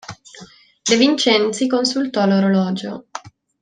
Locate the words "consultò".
1.67-2.25